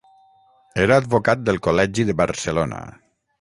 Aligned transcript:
Era 0.85 0.97
advocat 1.01 1.43
del 1.49 1.61
col·legi 1.67 2.07
de 2.09 2.17
Barcelona. 2.23 2.81